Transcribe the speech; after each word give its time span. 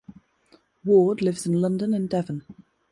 Ward 0.83 1.21
lives 1.21 1.45
in 1.45 1.61
London 1.61 1.93
and 1.93 2.09
Devon. 2.09 2.41